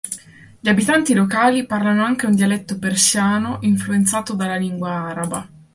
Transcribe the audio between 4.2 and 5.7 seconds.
dalla lingua araba.